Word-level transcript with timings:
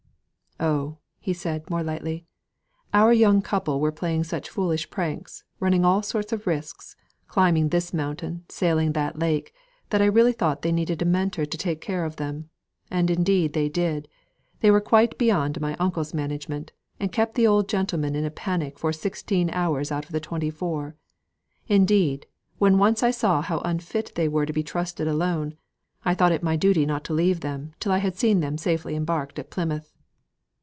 "Oh!" 0.63 0.99
said 1.33 1.63
he, 1.65 1.73
more 1.73 1.81
lightly, 1.81 2.27
"our 2.93 3.11
young 3.11 3.41
couple 3.41 3.79
were 3.79 3.91
playing 3.91 4.25
such 4.25 4.47
foolish 4.47 4.91
pranks, 4.91 5.43
running 5.59 5.83
all 5.83 6.03
sorts 6.03 6.31
of 6.31 6.45
risks, 6.45 6.95
climbing 7.25 7.69
this 7.69 7.95
mountain, 7.95 8.45
sailing 8.47 8.89
on 8.89 8.93
that 8.93 9.17
lake, 9.17 9.55
that 9.89 10.03
I 10.03 10.05
really 10.05 10.33
thought 10.33 10.61
they 10.61 10.71
needed 10.71 11.01
a 11.01 11.05
Mentor 11.05 11.47
to 11.47 11.57
take 11.57 11.81
care 11.81 12.05
of 12.05 12.17
them. 12.17 12.51
And 12.91 13.09
indeed 13.09 13.53
they 13.53 13.69
did: 13.69 14.07
they 14.59 14.69
were 14.69 14.79
quite 14.81 15.17
beyond 15.17 15.59
my 15.59 15.75
uncle's 15.77 16.13
management, 16.13 16.73
and 16.99 17.11
kept 17.11 17.33
the 17.33 17.47
old 17.47 17.67
gentleman 17.67 18.13
in 18.15 18.23
a 18.25 18.29
panic 18.29 18.77
for 18.77 18.93
sixteen 18.93 19.49
hours 19.49 19.91
out 19.91 20.05
of 20.05 20.11
the 20.11 20.19
twenty 20.19 20.51
four. 20.51 20.95
Indeed, 21.67 22.27
when 22.59 22.75
I 22.75 22.77
once 22.77 23.17
saw 23.17 23.41
how 23.41 23.61
unfit 23.61 24.11
they 24.13 24.27
were 24.27 24.45
to 24.45 24.53
be 24.53 24.61
trusted 24.61 25.07
alone, 25.07 25.57
I 26.05 26.13
thought 26.13 26.31
it 26.31 26.43
my 26.43 26.55
duty 26.55 26.85
not 26.85 27.03
to 27.05 27.13
leave 27.13 27.39
them 27.39 27.73
till 27.79 27.91
I 27.91 27.97
had 27.97 28.15
seen 28.15 28.41
them 28.41 28.59
safely 28.59 28.93
embarked 28.95 29.39
at 29.39 29.49
Plymouth." 29.49 29.91